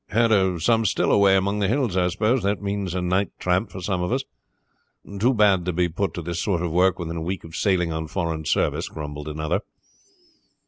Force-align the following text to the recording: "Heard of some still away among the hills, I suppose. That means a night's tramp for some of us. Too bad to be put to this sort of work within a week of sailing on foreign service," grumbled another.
"Heard 0.09 0.31
of 0.31 0.63
some 0.63 0.85
still 0.87 1.11
away 1.11 1.35
among 1.35 1.59
the 1.59 1.67
hills, 1.67 1.95
I 1.95 2.07
suppose. 2.07 2.41
That 2.41 2.59
means 2.59 2.95
a 2.95 3.03
night's 3.03 3.37
tramp 3.37 3.69
for 3.69 3.81
some 3.81 4.01
of 4.01 4.11
us. 4.11 4.23
Too 5.19 5.31
bad 5.31 5.63
to 5.65 5.73
be 5.73 5.89
put 5.89 6.15
to 6.15 6.23
this 6.23 6.41
sort 6.41 6.63
of 6.63 6.71
work 6.71 6.97
within 6.97 7.17
a 7.17 7.21
week 7.21 7.43
of 7.43 7.55
sailing 7.55 7.93
on 7.93 8.07
foreign 8.07 8.43
service," 8.45 8.89
grumbled 8.89 9.27
another. 9.27 9.59